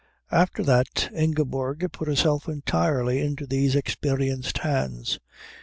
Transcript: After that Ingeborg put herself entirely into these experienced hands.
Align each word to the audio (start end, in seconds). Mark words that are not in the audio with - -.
After 0.31 0.63
that 0.63 1.11
Ingeborg 1.13 1.85
put 1.91 2.07
herself 2.07 2.49
entirely 2.49 3.19
into 3.21 3.45
these 3.45 3.75
experienced 3.75 4.57
hands. 4.57 5.19